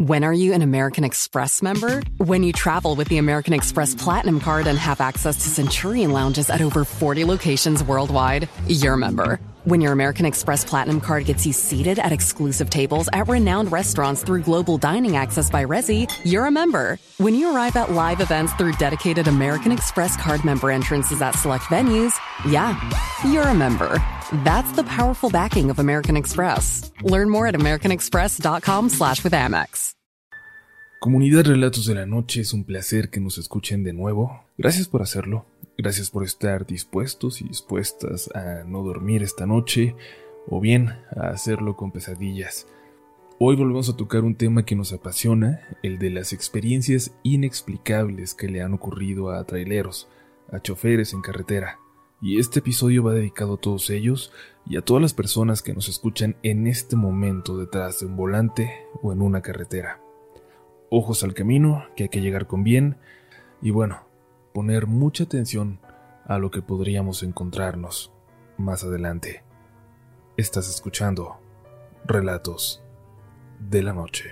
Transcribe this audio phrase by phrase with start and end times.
[0.00, 2.02] When are you an American Express member?
[2.16, 6.48] When you travel with the American Express Platinum Card and have access to Centurion lounges
[6.48, 9.38] at over 40 locations worldwide, you're a member.
[9.70, 14.24] When your American Express Platinum Card gets you seated at exclusive tables at renowned restaurants
[14.24, 16.98] through global dining access by Resi, you're a member.
[17.18, 21.66] When you arrive at live events through dedicated American Express card member entrances at select
[21.66, 22.74] venues, yeah,
[23.24, 24.02] you're a member.
[24.42, 26.90] That's the powerful backing of American Express.
[27.02, 29.94] Learn more at americanexpress.com slash with Amex.
[30.98, 34.42] Comunidad Relatos de la Noche, es un placer que nos escuchen de nuevo.
[34.58, 35.46] Gracias por hacerlo.
[35.82, 39.96] Gracias por estar dispuestos y dispuestas a no dormir esta noche
[40.46, 42.66] o bien a hacerlo con pesadillas.
[43.38, 48.48] Hoy volvemos a tocar un tema que nos apasiona, el de las experiencias inexplicables que
[48.48, 50.06] le han ocurrido a traileros,
[50.52, 51.78] a choferes en carretera.
[52.20, 54.34] Y este episodio va dedicado a todos ellos
[54.66, 58.70] y a todas las personas que nos escuchan en este momento detrás de un volante
[59.00, 60.02] o en una carretera.
[60.90, 62.98] Ojos al camino, que hay que llegar con bien,
[63.62, 64.09] y bueno,
[64.52, 65.80] poner mucha atención
[66.26, 68.12] a lo que podríamos encontrarnos
[68.58, 69.42] más adelante.
[70.36, 71.38] Estás escuchando
[72.04, 72.82] Relatos
[73.58, 74.30] de la Noche.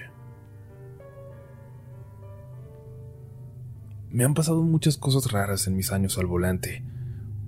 [4.10, 6.82] Me han pasado muchas cosas raras en mis años al volante.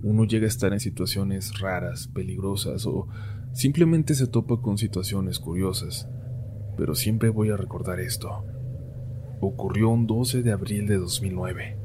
[0.03, 3.09] Uno llega a estar en situaciones raras, peligrosas o
[3.53, 6.09] simplemente se topa con situaciones curiosas.
[6.77, 8.45] Pero siempre voy a recordar esto.
[9.41, 11.80] Ocurrió un 12 de abril de 2009.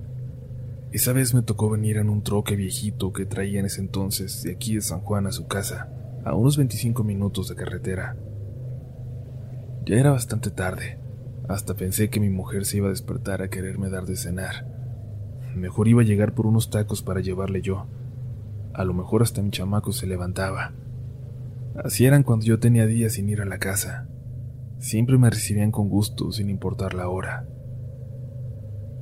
[0.96, 4.54] Esa vez me tocó venir en un troque viejito que traía en ese entonces de
[4.54, 5.90] aquí de San Juan a su casa,
[6.24, 8.16] a unos 25 minutos de carretera.
[9.86, 10.98] Ya era bastante tarde,
[11.50, 14.66] hasta pensé que mi mujer se iba a despertar a quererme dar de cenar.
[15.54, 17.88] Mejor iba a llegar por unos tacos para llevarle yo.
[18.74, 20.72] A lo mejor hasta mi chamaco se levantaba.
[21.76, 24.08] Así eran cuando yo tenía días sin ir a la casa.
[24.80, 27.46] Siempre me recibían con gusto, sin importar la hora.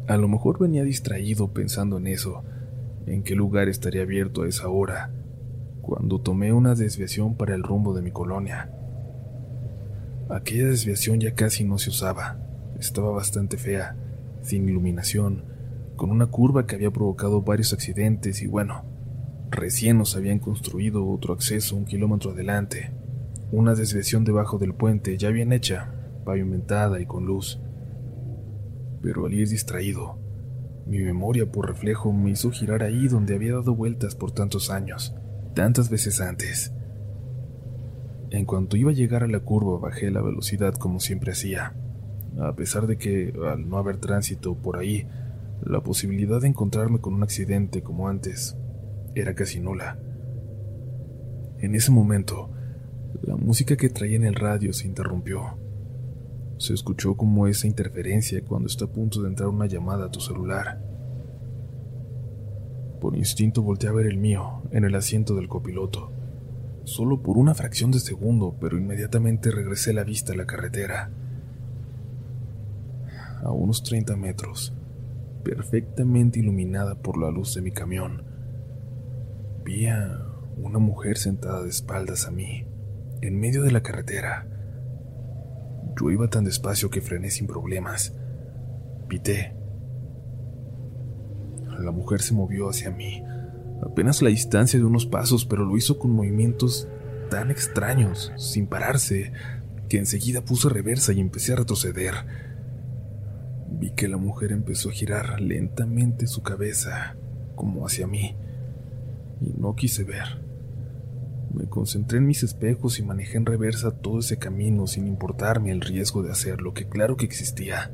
[0.06, 2.44] A lo mejor venía distraído pensando en eso,
[3.08, 5.12] en qué lugar estaría abierto a esa hora,
[5.82, 8.70] cuando tomé una desviación para el rumbo de mi colonia.
[10.30, 12.38] Aquella desviación ya casi no se usaba,
[12.78, 13.96] estaba bastante fea,
[14.42, 15.46] sin iluminación,
[15.96, 18.84] con una curva que había provocado varios accidentes y bueno,
[19.52, 22.92] recién nos habían construido otro acceso un kilómetro adelante,
[23.54, 25.94] una desviación debajo del puente ya bien hecha,
[26.26, 27.62] pavimentada y con luz
[29.04, 30.18] pero al ir distraído,
[30.88, 35.14] mi memoria por reflejo me hizo girar ahí donde había dado vueltas por tantos años,
[35.54, 36.74] tantas veces antes.
[38.32, 41.76] En cuanto iba a llegar a la curva bajé la velocidad como siempre hacía,
[42.40, 45.06] a pesar de que, al no haber tránsito por ahí,
[45.66, 48.58] la posibilidad de encontrarme con un accidente como antes
[49.16, 50.00] era casi nula.
[51.60, 52.50] En ese momento,
[53.22, 55.63] la música que traía en el radio se interrumpió
[56.64, 60.22] se escuchó como esa interferencia cuando está a punto de entrar una llamada a tu
[60.22, 60.80] celular.
[63.02, 66.10] Por instinto volteé a ver el mío, en el asiento del copiloto.
[66.86, 71.12] Solo por una fracción de segundo, pero inmediatamente regresé la vista a la carretera.
[73.44, 74.72] A unos 30 metros,
[75.44, 78.24] perfectamente iluminada por la luz de mi camión,
[79.66, 80.18] vi a
[80.56, 82.64] una mujer sentada de espaldas a mí,
[83.20, 84.48] en medio de la carretera.
[86.00, 88.14] Yo iba tan despacio que frené sin problemas.
[89.08, 89.54] Pité.
[91.80, 93.24] La mujer se movió hacia mí,
[93.82, 96.88] apenas la distancia de unos pasos, pero lo hizo con movimientos
[97.30, 99.34] tan extraños, sin pararse,
[99.90, 102.14] que enseguida puse reversa y empecé a retroceder.
[103.72, 107.16] Vi que la mujer empezó a girar lentamente su cabeza,
[107.56, 108.36] como hacia mí,
[109.42, 110.43] y no quise ver.
[111.54, 115.82] Me concentré en mis espejos y manejé en reversa todo ese camino sin importarme el
[115.82, 117.92] riesgo de hacerlo, que claro que existía.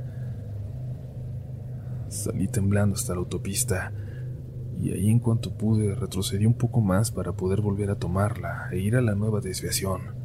[2.08, 3.92] Salí temblando hasta la autopista
[4.80, 8.80] y ahí en cuanto pude retrocedí un poco más para poder volver a tomarla e
[8.80, 10.16] ir a la nueva desviación.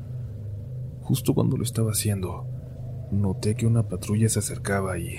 [1.00, 2.46] Justo cuando lo estaba haciendo,
[3.10, 5.16] noté que una patrulla se acercaba y,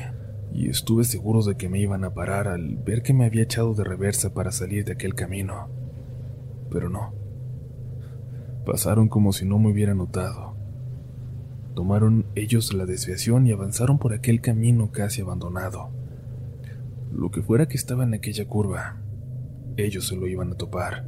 [0.54, 3.74] y estuve seguro de que me iban a parar al ver que me había echado
[3.74, 5.68] de reversa para salir de aquel camino.
[6.72, 7.25] Pero no.
[8.66, 10.56] Pasaron como si no me hubiera notado.
[11.76, 15.90] Tomaron ellos la desviación y avanzaron por aquel camino casi abandonado.
[17.14, 18.98] Lo que fuera que estaba en aquella curva,
[19.78, 21.06] ellos se lo iban a topar.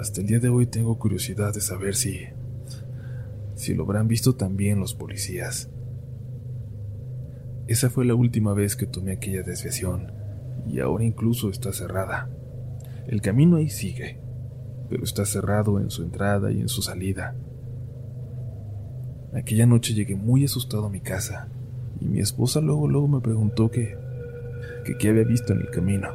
[0.00, 2.20] Hasta el día de hoy tengo curiosidad de saber si...
[3.54, 5.70] si lo habrán visto también los policías.
[7.68, 10.12] Esa fue la última vez que tomé aquella desviación,
[10.66, 12.30] y ahora incluso está cerrada.
[13.06, 14.20] El camino ahí sigue,
[14.88, 17.34] pero está cerrado en su entrada y en su salida.
[19.34, 21.48] Aquella noche llegué muy asustado a mi casa
[22.00, 24.06] y mi esposa luego luego me preguntó que
[24.86, 26.08] que qué había visto en el camino.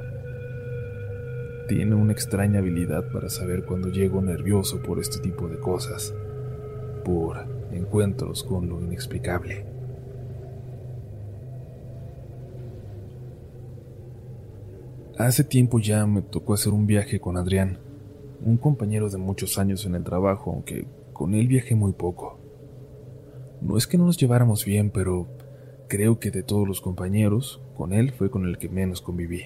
[1.68, 6.14] Tiene una extraña habilidad para saber cuando llego nervioso por este tipo de cosas,
[7.04, 9.66] por encuentros con lo inexplicable.
[15.18, 17.78] Hace tiempo ya me tocó hacer un viaje con Adrián,
[18.44, 22.40] un compañero de muchos años en el trabajo, aunque con él viajé muy poco.
[23.62, 25.28] No es que no nos lleváramos bien, pero
[25.88, 29.44] creo que de todos los compañeros, con él fue con el que menos conviví.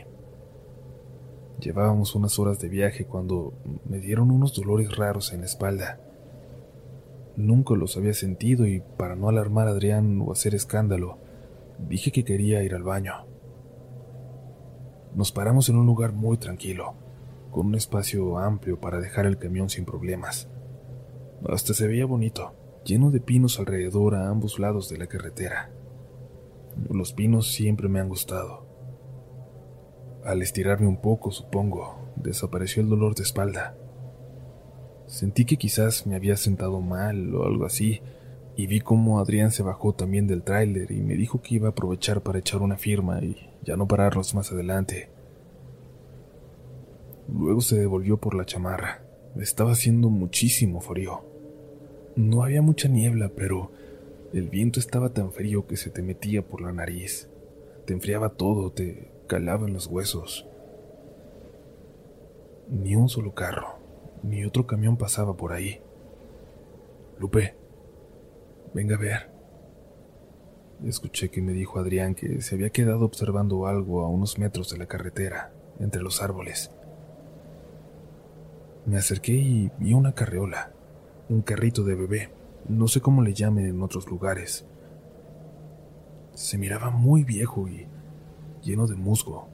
[1.60, 3.54] Llevábamos unas horas de viaje cuando
[3.86, 6.00] me dieron unos dolores raros en la espalda.
[7.36, 11.18] Nunca los había sentido y para no alarmar a Adrián o hacer escándalo,
[11.90, 13.26] dije que quería ir al baño.
[15.14, 16.94] Nos paramos en un lugar muy tranquilo,
[17.56, 20.50] con un espacio amplio para dejar el camión sin problemas.
[21.48, 22.54] Hasta se veía bonito,
[22.84, 25.72] lleno de pinos alrededor a ambos lados de la carretera.
[26.90, 28.66] Los pinos siempre me han gustado.
[30.26, 33.78] Al estirarme un poco, supongo, desapareció el dolor de espalda.
[35.08, 38.02] Sentí que quizás me había sentado mal o algo así,
[38.58, 41.72] y vi cómo Adrián se bajó también del tráiler y me dijo que iba a
[41.72, 45.15] aprovechar para echar una firma y ya no pararnos más adelante.
[47.28, 49.04] Luego se devolvió por la chamarra.
[49.36, 51.26] Estaba haciendo muchísimo frío.
[52.16, 53.72] No había mucha niebla, pero
[54.34, 57.30] el viento estaba tan frío que se te metía por la nariz.
[57.86, 60.46] Te enfriaba todo, te calaba en los huesos.
[62.70, 63.80] Ni un solo carro,
[64.24, 65.82] ni otro camión pasaba por ahí.
[67.20, 67.56] Lupe,
[68.74, 69.30] venga a ver.
[70.84, 74.78] Escuché que me dijo Adrián que se había quedado observando algo a unos metros de
[74.78, 76.75] la carretera, entre los árboles.
[78.86, 80.72] Me acerqué y vi una carreola,
[81.28, 82.30] un carrito de bebé,
[82.70, 84.66] no sé cómo le llamen en otros lugares.
[86.34, 87.88] Se miraba muy viejo y
[88.62, 89.48] lleno de musgo.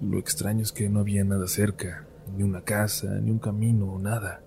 [0.00, 2.06] Lo extraño es que no había nada cerca,
[2.36, 4.42] ni una casa, ni un camino, nada.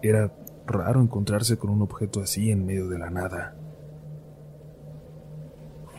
[0.00, 0.34] Era
[0.66, 3.56] raro encontrarse con un objeto así en medio de la nada.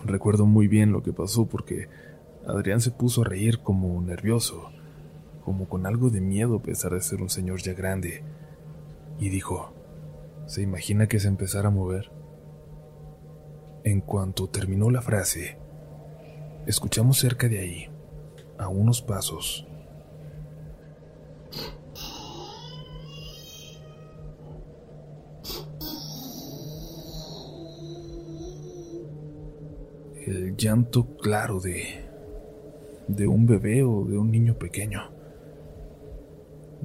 [0.04, 1.90] Recuerdo muy bien lo que pasó porque
[2.48, 4.72] Adrián se puso a reír como nervioso,
[5.48, 8.22] como con algo de miedo a pesar de ser un señor ya grande,
[9.18, 9.72] y dijo,
[10.46, 12.12] ¿se imagina que se empezara a mover?
[13.86, 15.58] En cuanto terminó la frase,
[16.66, 17.90] escuchamos cerca de ahí,
[18.58, 19.66] a unos pasos,
[30.26, 32.06] el llanto claro de
[33.08, 35.17] de un bebé o de un niño pequeño.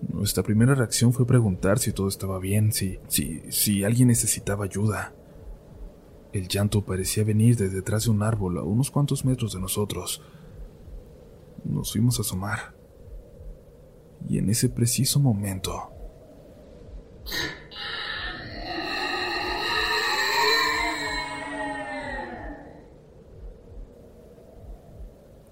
[0.09, 5.15] Nuestra primera reacción fue preguntar si todo estaba bien, si si si alguien necesitaba ayuda.
[6.33, 10.23] El llanto parecía venir de detrás de un árbol a unos cuantos metros de nosotros.
[11.65, 12.75] Nos fuimos a asomar.
[14.29, 15.91] Y en ese preciso momento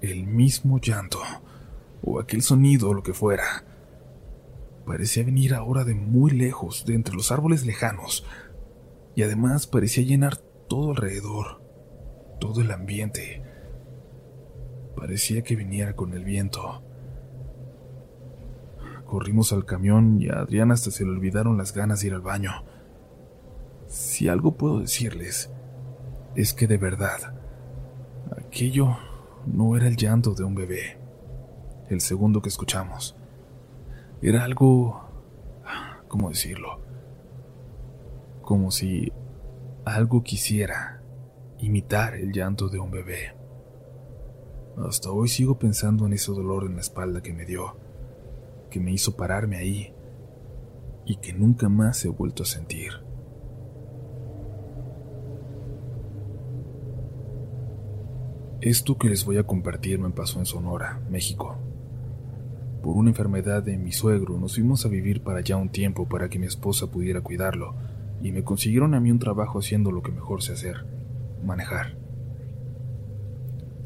[0.00, 1.20] el mismo llanto,
[2.02, 3.64] o aquel sonido o lo que fuera.
[4.90, 8.26] Parecía venir ahora de muy lejos, de entre los árboles lejanos,
[9.14, 10.38] y además parecía llenar
[10.68, 11.62] todo alrededor,
[12.40, 13.40] todo el ambiente.
[14.96, 16.82] Parecía que viniera con el viento.
[19.06, 22.22] Corrimos al camión y a Adrián hasta se le olvidaron las ganas de ir al
[22.22, 22.50] baño.
[23.86, 25.52] Si algo puedo decirles,
[26.34, 27.40] es que de verdad,
[28.36, 28.96] aquello
[29.46, 30.98] no era el llanto de un bebé,
[31.90, 33.19] el segundo que escuchamos.
[34.22, 35.00] Era algo...
[36.08, 36.80] ¿Cómo decirlo?
[38.42, 39.12] Como si
[39.84, 41.02] algo quisiera
[41.58, 43.34] imitar el llanto de un bebé.
[44.76, 47.76] Hasta hoy sigo pensando en ese dolor en la espalda que me dio,
[48.70, 49.94] que me hizo pararme ahí
[51.06, 52.92] y que nunca más he vuelto a sentir.
[58.60, 61.56] Esto que les voy a compartir me pasó en Sonora, México.
[62.82, 66.28] Por una enfermedad de mi suegro nos fuimos a vivir para allá un tiempo para
[66.28, 67.74] que mi esposa pudiera cuidarlo,
[68.22, 70.86] y me consiguieron a mí un trabajo haciendo lo que mejor sé hacer,
[71.44, 71.96] manejar.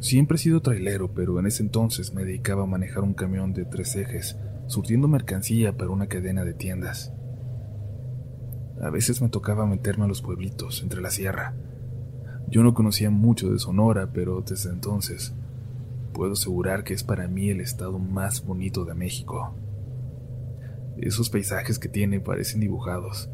[0.00, 3.64] Siempre he sido trailero, pero en ese entonces me dedicaba a manejar un camión de
[3.64, 4.36] tres ejes,
[4.66, 7.12] surtiendo mercancía para una cadena de tiendas.
[8.80, 11.54] A veces me tocaba meterme a los pueblitos, entre la sierra,
[12.48, 15.34] yo no conocía mucho de Sonora, pero desde entonces
[16.14, 19.54] puedo asegurar que es para mí el estado más bonito de México.
[20.96, 23.28] Esos paisajes que tiene parecen dibujados.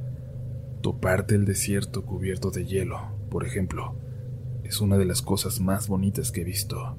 [0.81, 3.95] Toparte el desierto cubierto de hielo, por ejemplo,
[4.65, 6.97] es una de las cosas más bonitas que he visto.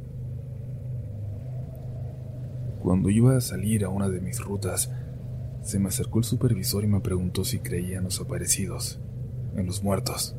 [2.81, 4.91] Cuando iba a salir a una de mis rutas,
[5.63, 8.99] se me acercó el supervisor y me preguntó si creía en los aparecidos,
[9.55, 10.35] en los muertos.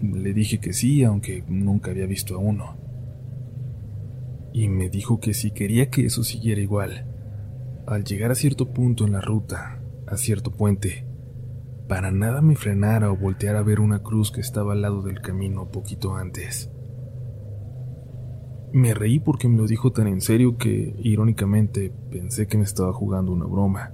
[0.00, 2.85] Le dije que sí, aunque nunca había visto a uno.
[4.56, 7.04] Y me dijo que si quería que eso siguiera igual,
[7.86, 11.06] al llegar a cierto punto en la ruta, a cierto puente,
[11.86, 15.20] para nada me frenara o volteara a ver una cruz que estaba al lado del
[15.20, 16.70] camino poquito antes.
[18.72, 22.94] Me reí porque me lo dijo tan en serio que, irónicamente, pensé que me estaba
[22.94, 23.92] jugando una broma.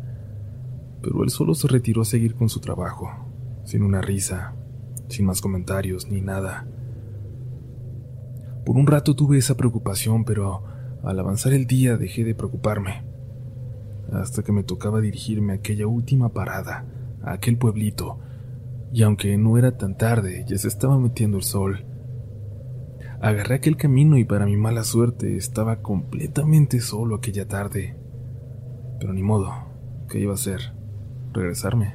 [1.02, 3.11] Pero él solo se retiró a seguir con su trabajo,
[3.64, 4.54] sin una risa,
[5.09, 6.69] sin más comentarios ni nada.
[8.64, 10.62] Por un rato tuve esa preocupación, pero
[11.02, 13.04] al avanzar el día dejé de preocuparme,
[14.12, 16.85] hasta que me tocaba dirigirme a aquella última parada,
[17.23, 18.19] a aquel pueblito,
[18.92, 21.85] y aunque no era tan tarde, ya se estaba metiendo el sol.
[23.21, 27.97] Agarré aquel camino y para mi mala suerte estaba completamente solo aquella tarde.
[29.00, 29.50] Pero ni modo,
[30.09, 30.73] ¿qué iba a hacer?
[31.33, 31.95] ¿Regresarme?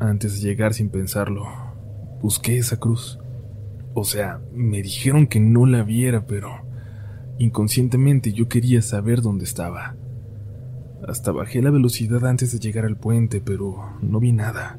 [0.00, 1.46] Antes de llegar sin pensarlo,
[2.20, 3.18] busqué esa cruz.
[3.94, 6.50] O sea, me dijeron que no la viera, pero
[7.38, 9.96] inconscientemente yo quería saber dónde estaba.
[11.06, 14.78] Hasta bajé la velocidad antes de llegar al puente, pero no vi nada.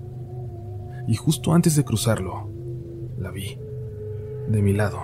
[1.07, 2.49] Y justo antes de cruzarlo,
[3.17, 3.57] la vi,
[4.49, 5.01] de mi lado.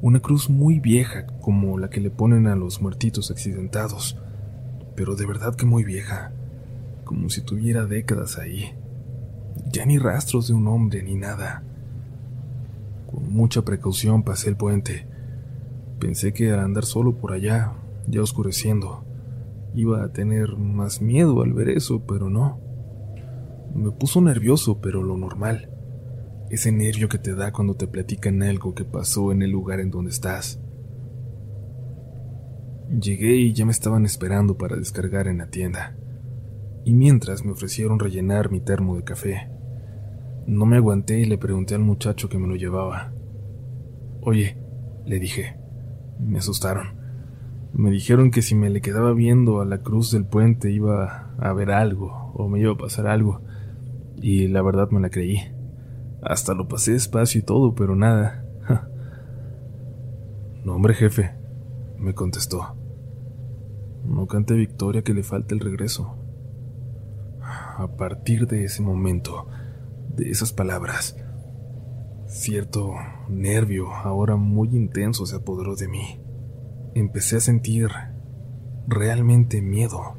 [0.00, 4.16] Una cruz muy vieja, como la que le ponen a los muertitos accidentados,
[4.96, 6.32] pero de verdad que muy vieja
[7.04, 8.74] como si tuviera décadas ahí.
[9.70, 11.62] Ya ni rastros de un hombre ni nada.
[13.14, 15.06] Con mucha precaución pasé el puente.
[16.00, 17.74] Pensé que al andar solo por allá,
[18.08, 19.04] ya oscureciendo,
[19.74, 22.60] iba a tener más miedo al ver eso, pero no.
[23.74, 25.70] Me puso nervioso, pero lo normal.
[26.50, 29.90] Ese nervio que te da cuando te platican algo que pasó en el lugar en
[29.90, 30.60] donde estás.
[33.00, 35.96] Llegué y ya me estaban esperando para descargar en la tienda
[36.84, 39.48] y mientras me ofrecieron rellenar mi termo de café.
[40.46, 43.12] No me aguanté y le pregunté al muchacho que me lo llevaba.
[44.20, 44.56] Oye,
[45.06, 45.56] le dije.
[46.18, 46.94] Me asustaron.
[47.72, 51.52] Me dijeron que si me le quedaba viendo a la cruz del puente iba a
[51.52, 53.40] ver algo o me iba a pasar algo.
[54.20, 55.38] Y la verdad me la creí.
[56.22, 58.44] Hasta lo pasé despacio y todo, pero nada.
[60.64, 61.32] no, hombre, jefe,
[61.98, 62.76] me contestó.
[64.04, 66.18] No cante victoria que le falta el regreso
[67.76, 69.46] a partir de ese momento,
[70.16, 71.16] de esas palabras,
[72.26, 72.94] cierto
[73.28, 76.20] nervio, ahora muy intenso, se apoderó de mí.
[76.94, 77.88] Empecé a sentir
[78.86, 80.16] realmente miedo.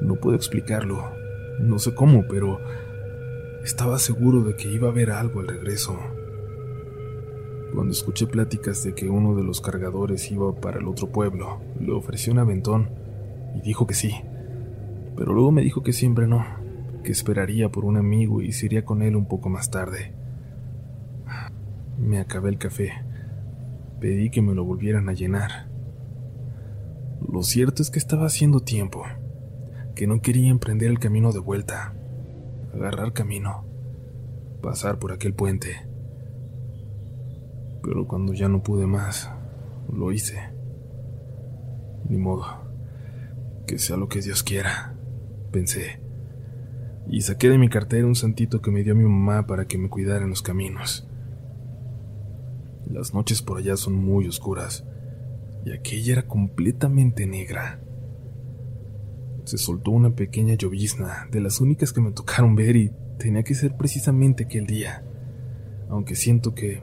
[0.00, 1.12] No puedo explicarlo,
[1.60, 2.58] no sé cómo, pero
[3.64, 5.98] estaba seguro de que iba a haber algo al regreso.
[7.74, 11.92] Cuando escuché pláticas de que uno de los cargadores iba para el otro pueblo, le
[11.92, 12.90] ofreció un aventón
[13.54, 14.14] y dijo que sí
[15.20, 16.42] pero luego me dijo que siempre no,
[17.02, 20.12] que esperaría por un amigo y se iría con él un poco más tarde.
[21.98, 22.92] Me acabé el café.
[24.00, 25.68] Pedí que me lo volvieran a llenar.
[27.30, 29.04] Lo cierto es que estaba haciendo tiempo,
[29.94, 31.94] que no quería emprender el camino de vuelta,
[32.74, 33.64] agarrar camino,
[34.62, 35.86] pasar por aquel puente.
[37.82, 39.30] Pero cuando ya no pude más,
[39.92, 40.38] lo hice.
[42.08, 42.46] Ni modo,
[43.66, 44.96] que sea lo que Dios quiera
[45.50, 46.00] pensé,
[47.10, 49.88] y saqué de mi cartera un santito que me dio mi mamá para que me
[49.88, 51.08] cuidara en los caminos.
[52.88, 54.84] Las noches por allá son muy oscuras,
[55.64, 57.80] y aquella era completamente negra.
[59.44, 63.54] Se soltó una pequeña llovizna, de las únicas que me tocaron ver, y tenía que
[63.54, 65.04] ser precisamente aquel día,
[65.88, 66.80] aunque siento que...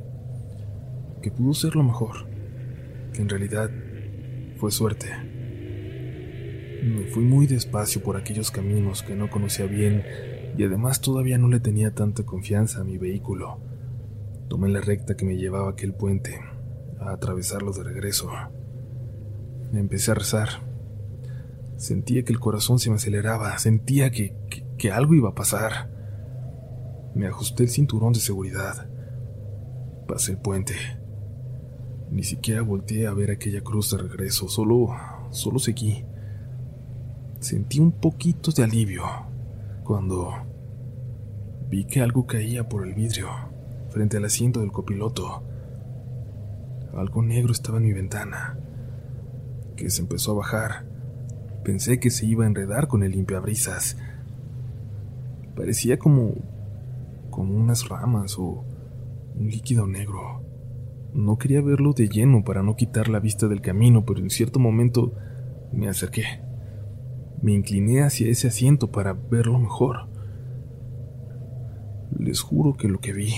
[1.21, 2.27] que pudo ser lo mejor,
[3.13, 3.69] que en realidad
[4.57, 5.07] fue suerte.
[6.83, 10.03] Me fui muy despacio por aquellos caminos que no conocía bien
[10.57, 13.59] y además todavía no le tenía tanta confianza a mi vehículo.
[14.47, 16.39] Tomé la recta que me llevaba a aquel puente,
[16.99, 18.29] a atravesarlo de regreso.
[19.71, 20.49] Me empecé a rezar.
[21.77, 24.35] Sentía que el corazón se me aceleraba, sentía que,
[24.77, 25.89] que algo iba a pasar.
[27.15, 28.87] Me ajusté el cinturón de seguridad.
[30.07, 30.75] Pasé el puente.
[32.11, 34.89] Ni siquiera volteé a ver aquella cruz de regreso, solo,
[35.31, 36.05] solo seguí
[37.39, 39.03] sentí un poquito de alivio
[39.83, 40.33] cuando
[41.69, 43.29] vi que algo caía por el vidrio
[43.89, 45.43] frente al asiento del copiloto.
[46.95, 48.57] Algo negro estaba en mi ventana,
[49.75, 50.85] que se empezó a bajar,
[51.67, 53.97] Pensé que se iba a enredar con el limpiabrisas.
[55.53, 56.33] Parecía como.
[57.29, 58.63] como unas ramas o
[59.35, 60.45] un líquido negro.
[61.13, 64.59] No quería verlo de lleno para no quitar la vista del camino, pero en cierto
[64.59, 65.11] momento
[65.73, 66.46] me acerqué.
[67.41, 70.07] Me incliné hacia ese asiento para verlo mejor.
[72.17, 73.33] Les juro que lo que vi.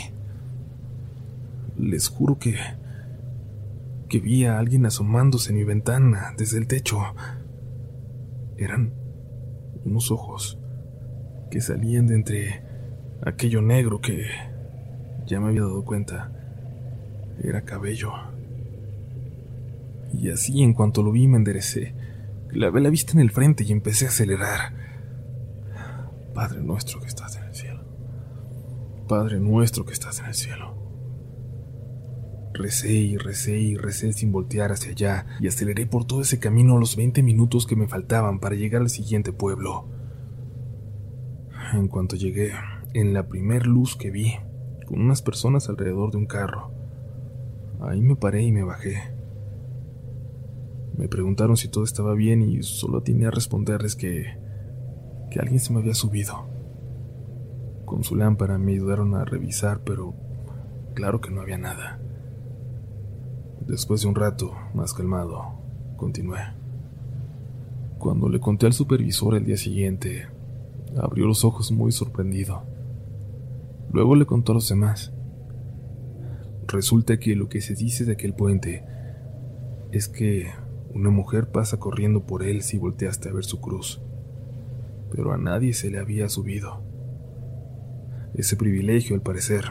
[1.77, 2.55] Les juro que.
[4.07, 6.99] que vi a alguien asomándose en mi ventana desde el techo.
[8.57, 8.93] Eran
[9.85, 10.57] unos ojos
[11.51, 12.61] que salían de entre
[13.25, 14.25] aquello negro que
[15.25, 16.31] ya me había dado cuenta.
[17.43, 18.13] Era cabello.
[20.13, 21.93] Y así en cuanto lo vi me enderecé.
[22.49, 24.73] Clavé la vista en el frente y empecé a acelerar.
[26.33, 27.83] Padre nuestro que estás en el cielo.
[29.07, 30.75] Padre nuestro que estás en el cielo.
[32.53, 36.79] Recé y recé y recé sin voltear hacia allá y aceleré por todo ese camino
[36.79, 39.87] los 20 minutos que me faltaban para llegar al siguiente pueblo.
[41.73, 42.53] En cuanto llegué,
[42.95, 44.33] en la primer luz que vi,
[44.87, 46.71] con unas personas alrededor de un carro,
[47.79, 49.18] ahí me paré y me bajé.
[50.97, 54.37] Me preguntaron si todo estaba bien y solo tenía a responderles que,
[55.31, 56.47] que alguien se me había subido.
[57.85, 60.13] Con su lámpara me ayudaron a revisar, pero
[60.93, 61.99] claro que no había nada.
[63.65, 65.43] Después de un rato, más calmado,
[65.95, 66.39] continué.
[67.97, 70.27] Cuando le conté al supervisor el día siguiente,
[70.97, 72.63] abrió los ojos muy sorprendido.
[73.91, 75.11] Luego le contó a los demás.
[76.67, 78.85] Resulta que lo que se dice de aquel puente
[79.91, 80.51] es que
[80.93, 84.01] una mujer pasa corriendo por él si volteaste a ver su cruz,
[85.11, 86.81] pero a nadie se le había subido.
[88.33, 89.65] Ese privilegio, al parecer,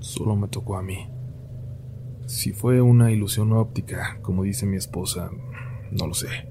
[0.00, 1.08] solo me tocó a mí.
[2.26, 5.30] Si fue una ilusión óptica, como dice mi esposa,
[5.90, 6.48] no lo sé.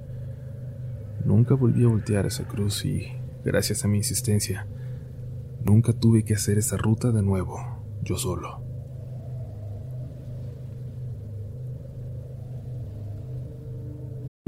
[1.26, 3.08] Nunca volví a voltear esa cruz y,
[3.44, 4.68] gracias a mi insistencia,
[5.64, 7.58] nunca tuve que hacer esa ruta de nuevo,
[8.04, 8.63] yo solo.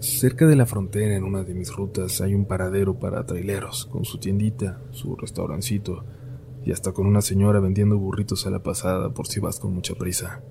[0.00, 4.04] Cerca de la frontera, en una de mis rutas, hay un paradero para traileros, con
[4.04, 6.04] su tiendita, su restaurancito,
[6.64, 9.94] y hasta con una señora vendiendo burritos a la pasada por si vas con mucha
[9.94, 10.42] prisa.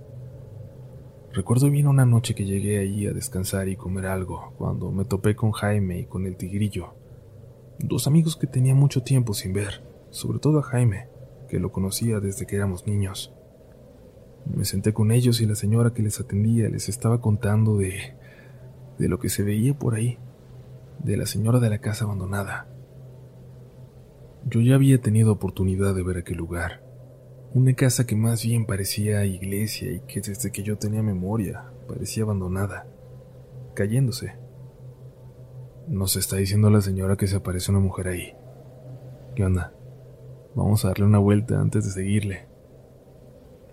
[1.33, 5.35] Recuerdo bien una noche que llegué allí a descansar y comer algo, cuando me topé
[5.35, 6.93] con Jaime y con el tigrillo,
[7.79, 11.07] dos amigos que tenía mucho tiempo sin ver, sobre todo a Jaime,
[11.49, 13.33] que lo conocía desde que éramos niños.
[14.45, 18.15] Me senté con ellos y la señora que les atendía les estaba contando de
[18.97, 20.17] de lo que se veía por ahí,
[21.03, 22.67] de la señora de la casa abandonada.
[24.45, 26.83] Yo ya había tenido oportunidad de ver aquel lugar,
[27.53, 32.23] una casa que más bien parecía iglesia y que desde que yo tenía memoria parecía
[32.23, 32.87] abandonada,
[33.73, 34.35] cayéndose.
[35.87, 38.33] Nos está diciendo la señora que se aparece una mujer ahí.
[39.35, 39.73] ¿Qué onda?
[40.55, 42.52] Vamos a darle una vuelta antes de seguirle.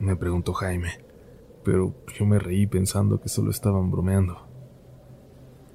[0.00, 0.92] Me preguntó Jaime,
[1.62, 4.38] pero yo me reí pensando que solo estaban bromeando.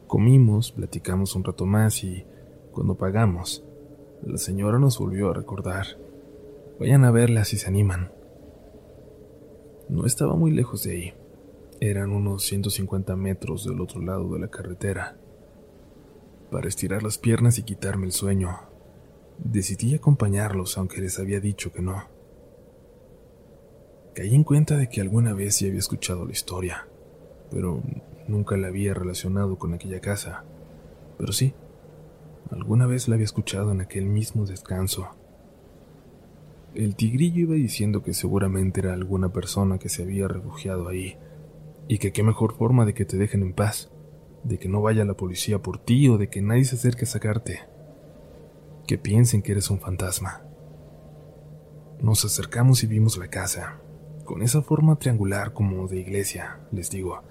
[0.08, 2.26] Comimos, platicamos un rato más y,
[2.72, 3.64] cuando pagamos,
[4.24, 5.86] la señora nos volvió a recordar.
[6.80, 8.12] Vayan a verla si se animan.
[9.90, 11.14] No estaba muy lejos de ahí.
[11.80, 15.18] Eran unos 150 metros del otro lado de la carretera.
[16.50, 18.50] Para estirar las piernas y quitarme el sueño,
[19.38, 22.15] decidí acompañarlos aunque les había dicho que no.
[24.16, 26.88] Caí en cuenta de que alguna vez ya había escuchado la historia,
[27.52, 27.84] pero
[28.28, 30.44] Nunca la había relacionado con aquella casa,
[31.18, 31.54] pero sí,
[32.50, 35.10] alguna vez la había escuchado en aquel mismo descanso.
[36.74, 41.18] El tigrillo iba diciendo que seguramente era alguna persona que se había refugiado ahí,
[41.88, 43.92] y que qué mejor forma de que te dejen en paz,
[44.44, 47.08] de que no vaya la policía por ti o de que nadie se acerque a
[47.08, 47.60] sacarte,
[48.88, 50.42] que piensen que eres un fantasma.
[52.02, 53.82] Nos acercamos y vimos la casa,
[54.26, 57.22] con esa forma triangular como de iglesia, les digo,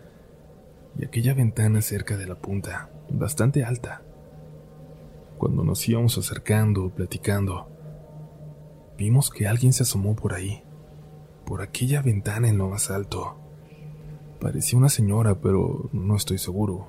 [0.96, 4.02] y aquella ventana cerca de la punta, bastante alta.
[5.36, 7.68] Cuando nos íbamos acercando, platicando,
[8.96, 10.62] vimos que alguien se asomó por ahí,
[11.44, 13.36] por aquella ventana en lo más alto.
[14.40, 16.88] Parecía una señora, pero no estoy seguro.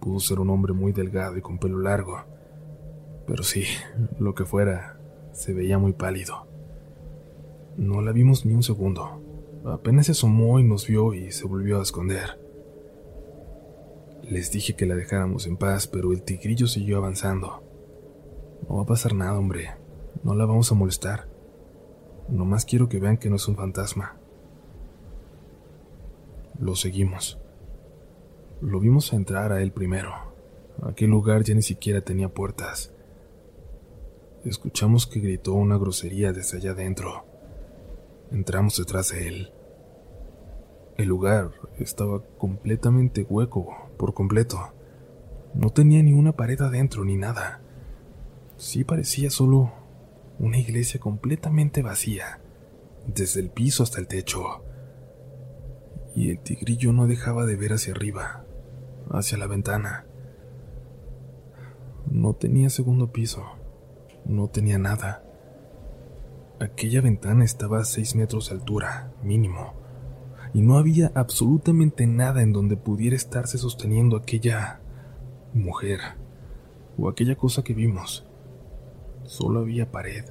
[0.00, 2.24] Pudo ser un hombre muy delgado y con pelo largo.
[3.26, 3.64] Pero sí,
[4.18, 4.98] lo que fuera,
[5.32, 6.46] se veía muy pálido.
[7.76, 9.29] No la vimos ni un segundo.
[9.64, 12.40] Apenas se asomó y nos vio y se volvió a esconder.
[14.22, 17.62] Les dije que la dejáramos en paz, pero el tigrillo siguió avanzando.
[18.68, 19.72] No va a pasar nada, hombre.
[20.22, 21.28] No la vamos a molestar.
[22.28, 24.16] Nomás quiero que vean que no es un fantasma.
[26.58, 27.38] Lo seguimos.
[28.60, 30.12] Lo vimos entrar a él primero.
[30.82, 32.92] Aquel lugar ya ni siquiera tenía puertas.
[34.44, 37.29] Escuchamos que gritó una grosería desde allá adentro.
[38.30, 39.52] Entramos detrás de él.
[40.96, 44.72] El lugar estaba completamente hueco, por completo.
[45.54, 47.60] No tenía ni una pared adentro ni nada.
[48.56, 49.72] Sí parecía solo
[50.38, 52.40] una iglesia completamente vacía,
[53.06, 54.62] desde el piso hasta el techo.
[56.14, 58.44] Y el tigrillo no dejaba de ver hacia arriba,
[59.10, 60.06] hacia la ventana.
[62.10, 63.44] No tenía segundo piso,
[64.24, 65.24] no tenía nada.
[66.60, 69.72] Aquella ventana estaba a seis metros de altura, mínimo,
[70.52, 74.82] y no había absolutamente nada en donde pudiera estarse sosteniendo aquella
[75.54, 76.00] mujer
[76.98, 78.26] o aquella cosa que vimos.
[79.24, 80.26] Solo había pared.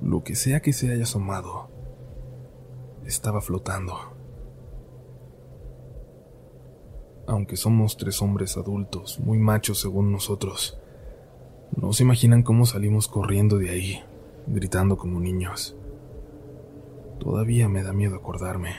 [0.00, 1.70] Lo que sea que se haya asomado,
[3.06, 3.94] estaba flotando.
[7.28, 10.80] Aunque somos tres hombres adultos, muy machos según nosotros,
[11.76, 14.02] no se imaginan cómo salimos corriendo de ahí,
[14.52, 15.76] gritando como niños.
[17.18, 18.70] Todavía me da miedo acordarme.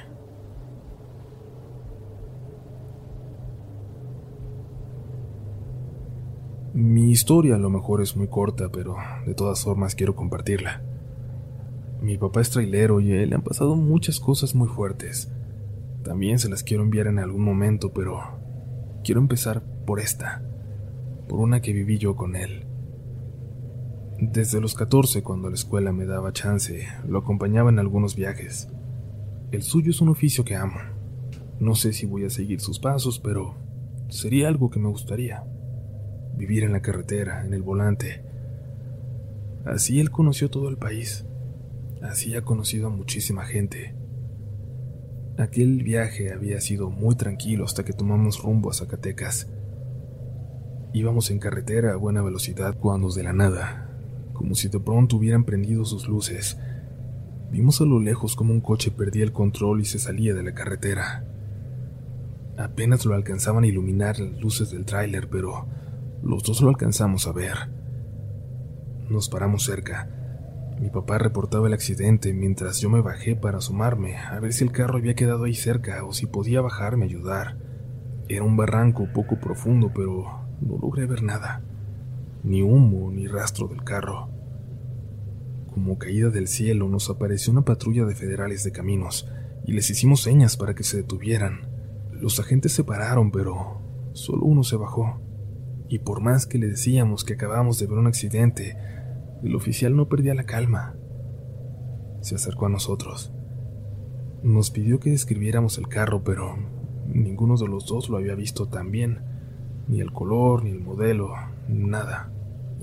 [6.73, 10.81] Mi historia a lo mejor es muy corta, pero de todas formas quiero compartirla.
[12.01, 15.31] Mi papá es trailero y a él le han pasado muchas cosas muy fuertes.
[16.03, 18.21] También se las quiero enviar en algún momento, pero
[19.03, 20.41] quiero empezar por esta,
[21.27, 22.70] por una que viví yo con él.
[24.21, 28.69] Desde los 14, cuando la escuela me daba chance, lo acompañaba en algunos viajes.
[29.51, 30.77] El suyo es un oficio que amo.
[31.60, 33.55] No sé si voy a seguir sus pasos, pero
[34.10, 35.43] sería algo que me gustaría.
[36.38, 38.23] Vivir en la carretera, en el volante.
[39.65, 41.25] Así él conoció todo el país.
[42.03, 43.95] Así ha conocido a muchísima gente.
[45.39, 49.49] Aquel viaje había sido muy tranquilo hasta que tomamos rumbo a Zacatecas.
[50.93, 53.90] Íbamos en carretera a buena velocidad cuando de la nada,
[54.41, 56.58] como si de pronto hubieran prendido sus luces,
[57.51, 60.54] vimos a lo lejos como un coche perdía el control y se salía de la
[60.54, 61.23] carretera.
[62.58, 65.67] Apenas lo alcanzaban a iluminar las luces del tráiler, pero
[66.23, 67.56] los dos lo alcanzamos a ver.
[69.10, 70.10] Nos paramos cerca
[70.82, 74.71] mi papá reportaba el accidente mientras yo me bajé para asomarme a ver si el
[74.71, 77.56] carro había quedado ahí cerca o si podía bajarme a ayudar.
[78.27, 81.62] Era un barranco poco profundo, pero no logré ver nada.
[82.43, 84.30] Ni humo ni rastro del carro.
[85.71, 89.27] Como caída del cielo nos apareció una patrulla de federales de caminos
[89.65, 91.69] y les hicimos señas para que se detuvieran.
[92.12, 93.82] Los agentes se pararon, pero
[94.13, 95.21] solo uno se bajó.
[95.88, 98.75] Y por más que le decíamos que acabamos de ver un accidente,
[99.43, 100.95] el oficial no perdía la calma.
[102.21, 103.32] Se acercó a nosotros.
[104.43, 106.56] Nos pidió que describiéramos el carro, pero
[107.08, 109.19] ninguno de los dos lo había visto tan bien.
[109.88, 111.34] Ni el color, ni el modelo,
[111.71, 112.31] nada.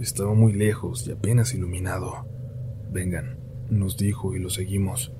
[0.01, 2.27] Estaba muy lejos y apenas iluminado.
[2.91, 3.39] Vengan,
[3.71, 5.13] nos dijo y lo seguimos.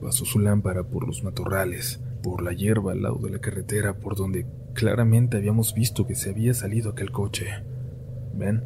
[0.00, 4.16] Pasó su lámpara por los matorrales, por la hierba al lado de la carretera, por
[4.16, 7.46] donde claramente habíamos visto que se había salido aquel coche.
[8.34, 8.64] ¿Ven?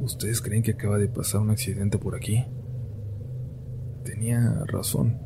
[0.00, 2.44] ¿Ustedes creen que acaba de pasar un accidente por aquí?
[4.04, 5.18] Tenía razón.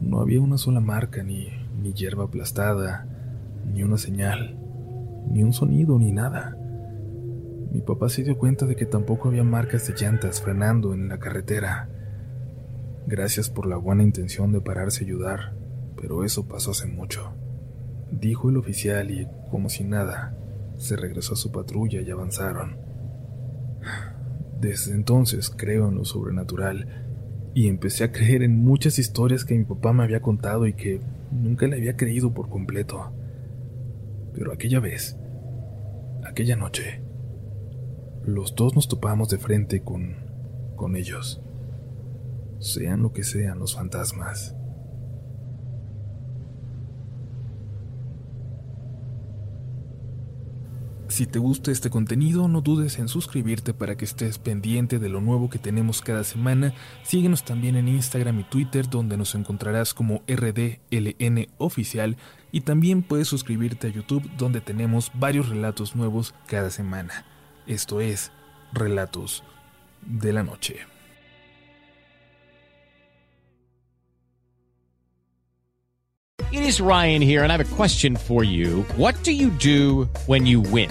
[0.00, 1.48] No había una sola marca, ni,
[1.80, 3.06] ni hierba aplastada,
[3.72, 4.58] ni una señal,
[5.30, 6.56] ni un sonido, ni nada.
[7.72, 11.18] Mi papá se dio cuenta de que tampoco había marcas de llantas frenando en la
[11.18, 11.88] carretera.
[13.06, 15.54] Gracias por la buena intención de pararse a ayudar,
[16.00, 17.32] pero eso pasó hace mucho.
[18.10, 20.34] Dijo el oficial y, como si nada,
[20.76, 22.78] se regresó a su patrulla y avanzaron.
[24.60, 26.88] Desde entonces creo en lo sobrenatural
[27.54, 31.00] y empecé a creer en muchas historias que mi papá me había contado y que
[31.30, 33.12] nunca le había creído por completo.
[34.32, 35.16] Pero aquella vez,
[36.24, 37.02] aquella noche,
[38.28, 40.28] los dos nos topamos de frente con
[40.76, 41.40] con ellos.
[42.60, 44.54] Sean lo que sean los fantasmas.
[51.08, 55.20] Si te gusta este contenido, no dudes en suscribirte para que estés pendiente de lo
[55.20, 56.74] nuevo que tenemos cada semana.
[57.02, 62.16] Síguenos también en Instagram y Twitter, donde nos encontrarás como RDLN Oficial.
[62.52, 67.26] y también puedes suscribirte a YouTube donde tenemos varios relatos nuevos cada semana.
[67.68, 68.30] Esto es
[68.72, 69.42] Relatos
[70.00, 70.86] de la Noche.
[76.50, 78.84] It is Ryan here and I have a question for you.
[78.96, 80.90] What do you do when you win?